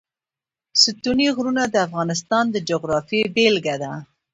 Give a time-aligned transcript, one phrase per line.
[0.83, 3.91] ستوني غرونه د افغانستان د جغرافیې بېلګه ده.